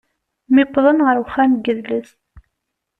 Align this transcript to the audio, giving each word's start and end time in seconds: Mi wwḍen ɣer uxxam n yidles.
Mi 0.53 0.63
wwḍen 0.67 0.99
ɣer 1.05 1.15
uxxam 1.23 1.51
n 1.55 1.61
yidles. 1.65 2.09